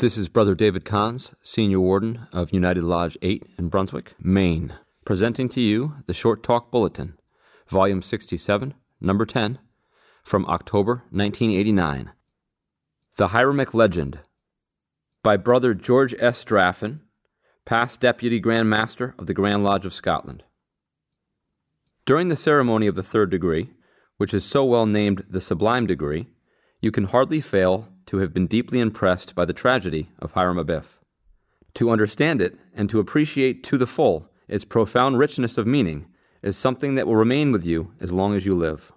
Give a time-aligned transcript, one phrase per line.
[0.00, 4.74] This is Brother David Kahns, Senior Warden of United Lodge 8 in Brunswick, Maine,
[5.04, 7.18] presenting to you the Short Talk Bulletin,
[7.66, 9.58] Volume 67, Number 10,
[10.22, 12.12] from October 1989.
[13.16, 14.20] The Hiramic Legend
[15.24, 16.44] by Brother George S.
[16.44, 17.00] Draffen,
[17.64, 20.44] past Deputy Grand Master of the Grand Lodge of Scotland.
[22.06, 23.70] During the ceremony of the third degree,
[24.16, 26.28] which is so well named the Sublime Degree,
[26.80, 30.98] you can hardly fail to have been deeply impressed by the tragedy of Hiram Abiff.
[31.74, 36.06] To understand it and to appreciate to the full its profound richness of meaning
[36.42, 38.92] is something that will remain with you as long as you live.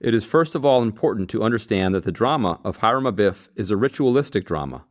[0.00, 3.70] It is first of all important to understand that the drama of Hiram Abiff is
[3.70, 4.84] a ritualistic drama.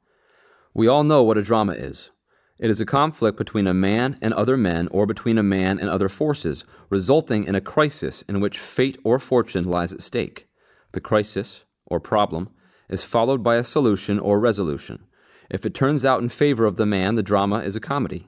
[0.73, 2.09] We all know what a drama is.
[2.57, 5.87] It is a conflict between a man and other men or between a man and
[5.87, 10.47] other forces, resulting in a crisis in which fate or fortune lies at stake.
[10.93, 12.49] The crisis, or problem,
[12.89, 15.05] is followed by a solution or resolution.
[15.49, 18.27] If it turns out in favor of the man, the drama is a comedy.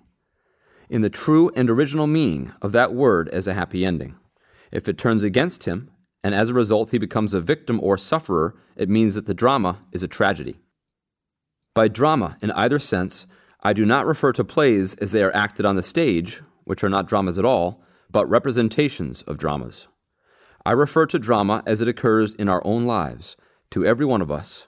[0.90, 4.16] In the true and original meaning of that word as a happy ending.
[4.72, 5.90] If it turns against him,
[6.24, 9.80] and as a result he becomes a victim or sufferer, it means that the drama
[9.92, 10.58] is a tragedy.
[11.74, 13.28] By drama, in either sense,
[13.62, 16.90] I do not refer to plays as they are acted on the stage, which are
[16.90, 19.88] not dramas at all, but representations of dramas.
[20.66, 23.38] I refer to drama as it occurs in our own lives,
[23.76, 24.68] to every one of us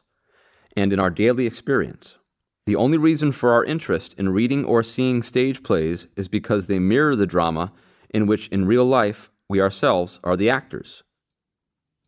[0.75, 2.17] and in our daily experience.
[2.65, 6.77] The only reason for our interest in reading or seeing stage plays is because they
[6.77, 7.71] mirror the drama
[8.09, 11.03] in which in real life we ourselves are the actors.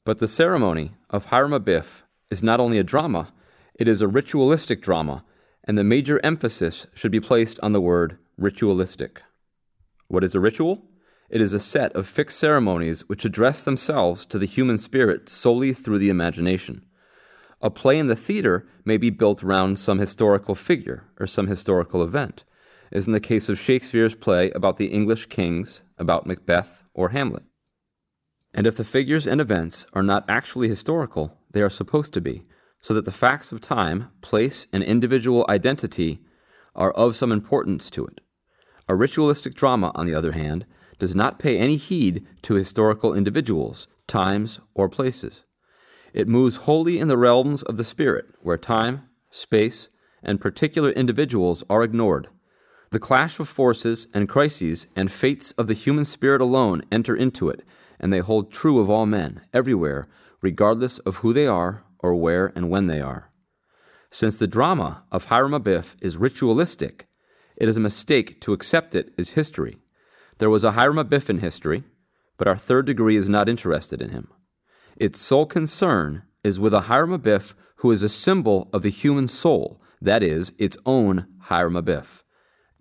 [0.06, 3.32] But the ceremony of Hiram Abiff is not only a drama,
[3.76, 5.24] it is a ritualistic drama,
[5.64, 9.22] and the major emphasis should be placed on the word ritualistic.
[10.10, 10.84] What is a ritual?
[11.30, 15.72] It is a set of fixed ceremonies which address themselves to the human spirit solely
[15.72, 16.84] through the imagination.
[17.62, 22.02] A play in the theater may be built around some historical figure or some historical
[22.02, 22.46] event,
[22.92, 27.44] as in the case of Shakespeare's play about the English kings, about Macbeth or Hamlet.
[28.54, 32.46] And if the figures and events are not actually historical, they are supposed to be,
[32.80, 36.22] so that the facts of time, place, and individual identity
[36.76, 38.22] are of some importance to it.
[38.88, 40.66] A ritualistic drama, on the other hand,
[40.98, 45.44] does not pay any heed to historical individuals, times, or places.
[46.14, 49.90] It moves wholly in the realms of the spirit, where time, space,
[50.24, 52.28] and particular individuals are ignored.
[52.92, 57.50] The clash of forces and crises and fates of the human spirit alone enter into
[57.50, 57.64] it,
[58.00, 60.08] and they hold true of all men, everywhere,
[60.42, 63.30] regardless of who they are or where and when they are.
[64.10, 67.08] Since the drama of Hiram Abiff is ritualistic,
[67.56, 69.78] it is a mistake to accept it as history.
[70.40, 71.84] There was a Hiram Abiff in history,
[72.38, 74.30] but our third degree is not interested in him.
[75.00, 79.30] Its sole concern is with a Hiram Abiff who is a symbol of the human
[79.30, 82.22] soul, that is, its own Hiram Abiff.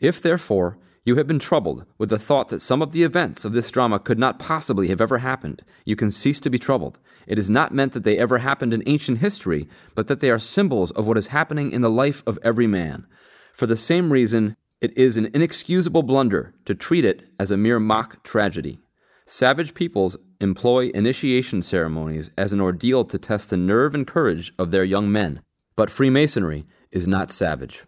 [0.01, 3.53] If, therefore, you have been troubled with the thought that some of the events of
[3.53, 6.99] this drama could not possibly have ever happened, you can cease to be troubled.
[7.29, 10.41] It is not meant that they ever happened in ancient history, but that they are
[10.41, 13.07] symbols of what is happening in the life of every man.
[13.55, 17.79] For the same reason, it is an inexcusable blunder to treat it as a mere
[17.79, 18.81] mock tragedy.
[19.25, 24.71] Savage peoples employ initiation ceremonies as an ordeal to test the nerve and courage of
[24.71, 25.43] their young men,
[25.77, 27.85] but Freemasonry is not savage.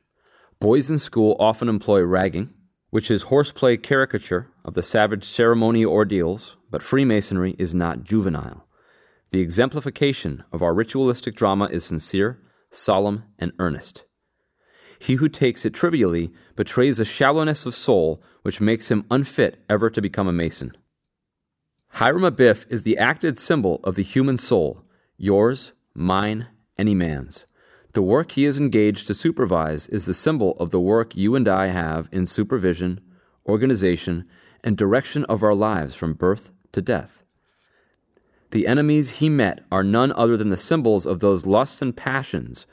[0.59, 2.53] Boys in school often employ ragging,
[2.91, 8.67] which is horseplay caricature of the savage ceremony ordeals, but Freemasonry is not juvenile.
[9.31, 12.41] The exemplification of our ritualistic drama is sincere,
[12.71, 14.05] solemn, and earnest.
[14.99, 19.89] He who takes it trivially betrays a shallowness of soul which makes him unfit ever
[19.89, 20.73] to become a Mason.
[21.95, 24.83] Hiram Abiff is the acted symbol of the human soul,
[25.17, 27.47] yours, mine, any man's.
[27.93, 31.49] The work he is engaged to supervise is the symbol of the work you and
[31.49, 33.01] I have in supervision,
[33.47, 34.27] organization,
[34.63, 37.25] and direction of our lives from birth to death.
[38.53, 42.67] The enemies he met are none other than the symbols of those lusts and passions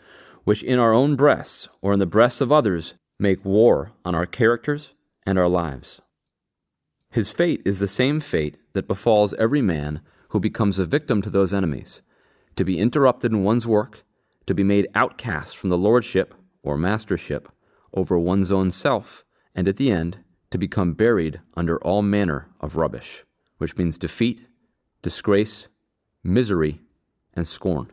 [0.47, 4.25] which in our own breasts or in the breasts of others make war on our
[4.25, 4.93] characters
[5.25, 6.02] and our lives.
[7.09, 11.30] His fate is the same fate that befalls every man who becomes a victim to
[11.30, 12.02] those enemies
[12.56, 14.04] to be interrupted in one's work,
[14.48, 16.34] to be made outcast from the lordship
[16.64, 17.48] or mastership
[17.94, 19.24] over one's own self,
[19.56, 20.20] and at the end,
[20.50, 23.24] to become buried under all manner of rubbish,
[23.58, 24.48] which means defeat,
[25.02, 25.68] disgrace,
[26.24, 26.82] misery,
[27.34, 27.92] and scorn.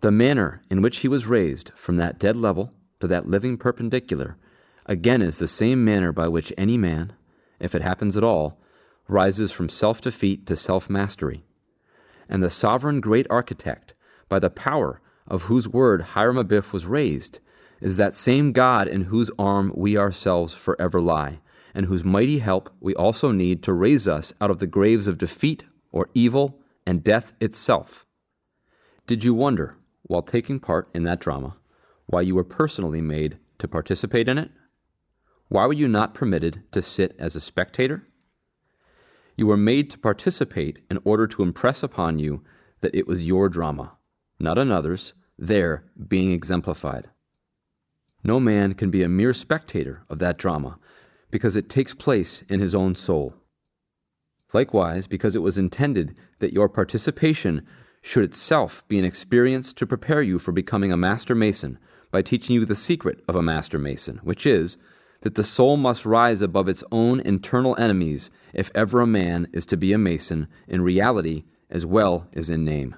[0.00, 4.36] The manner in which he was raised from that dead level to that living perpendicular
[4.86, 7.12] again is the same manner by which any man,
[7.62, 8.58] if it happens at all,
[9.08, 11.44] rises from self defeat to self mastery.
[12.28, 13.94] And the sovereign great architect,
[14.28, 17.40] by the power of whose word Hiram Abiff was raised,
[17.80, 21.40] is that same God in whose arm we ourselves forever lie,
[21.74, 25.18] and whose mighty help we also need to raise us out of the graves of
[25.18, 28.04] defeat or evil and death itself.
[29.06, 31.56] Did you wonder, while taking part in that drama,
[32.06, 34.50] why you were personally made to participate in it?
[35.52, 38.06] Why were you not permitted to sit as a spectator?
[39.36, 42.42] You were made to participate in order to impress upon you
[42.80, 43.98] that it was your drama,
[44.40, 47.10] not another's, there being exemplified.
[48.24, 50.78] No man can be a mere spectator of that drama
[51.30, 53.34] because it takes place in his own soul.
[54.54, 57.66] Likewise, because it was intended that your participation
[58.00, 61.78] should itself be an experience to prepare you for becoming a master mason
[62.10, 64.78] by teaching you the secret of a master mason, which is
[65.22, 69.64] that the soul must rise above its own internal enemies if ever a man is
[69.66, 72.94] to be a mason in reality as well as in name.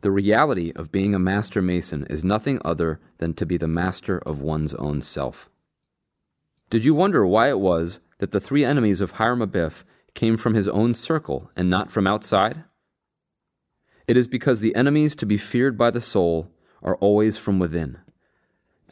[0.00, 4.18] The reality of being a master mason is nothing other than to be the master
[4.18, 5.48] of one's own self.
[6.70, 10.54] Did you wonder why it was that the three enemies of Hiram Abiff came from
[10.54, 12.64] his own circle and not from outside?
[14.08, 16.50] It is because the enemies to be feared by the soul
[16.82, 17.98] are always from within,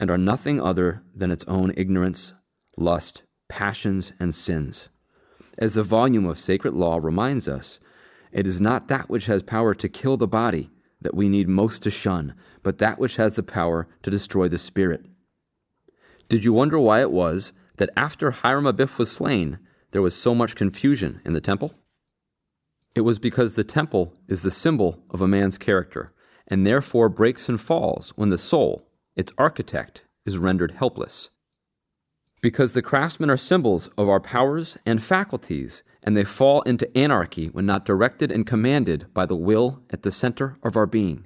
[0.01, 2.33] and are nothing other than its own ignorance,
[2.75, 4.89] lust, passions, and sins.
[5.59, 7.79] As the volume of sacred law reminds us,
[8.31, 10.71] it is not that which has power to kill the body
[11.01, 12.33] that we need most to shun,
[12.63, 15.05] but that which has the power to destroy the spirit.
[16.27, 19.59] Did you wonder why it was that after Hiram Abiff was slain,
[19.91, 21.75] there was so much confusion in the temple?
[22.95, 26.11] It was because the temple is the symbol of a man's character,
[26.47, 31.29] and therefore breaks and falls when the soul, its architect, is rendered helpless.
[32.41, 37.47] Because the craftsmen are symbols of our powers and faculties, and they fall into anarchy
[37.47, 41.25] when not directed and commanded by the will at the center of our being.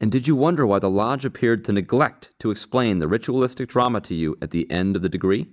[0.00, 4.00] And did you wonder why the Lodge appeared to neglect to explain the ritualistic drama
[4.02, 5.48] to you at the end of the degree?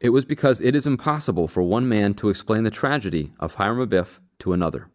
[0.00, 3.86] It was because it is impossible for one man to explain the tragedy of Hiram
[3.86, 4.88] Abiff to another.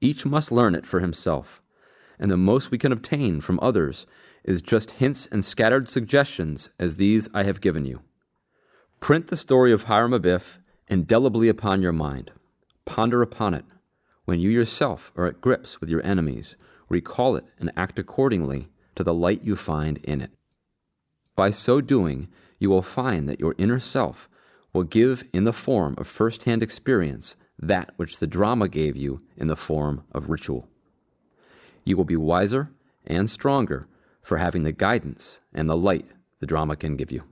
[0.00, 1.62] Each must learn it for himself,
[2.18, 4.06] and the most we can obtain from others
[4.46, 8.00] is just hints and scattered suggestions as these I have given you.
[9.00, 10.58] Print the story of Hiram Abiff
[10.88, 12.30] indelibly upon your mind.
[12.84, 13.64] Ponder upon it.
[14.24, 16.56] When you yourself are at grips with your enemies,
[16.88, 20.30] recall it and act accordingly to the light you find in it.
[21.34, 22.28] By so doing,
[22.58, 24.28] you will find that your inner self
[24.72, 29.20] will give in the form of first hand experience that which the drama gave you
[29.36, 30.68] in the form of ritual.
[31.84, 32.68] You will be wiser
[33.06, 33.84] and stronger
[34.26, 36.04] for having the guidance and the light
[36.40, 37.22] the drama can give you.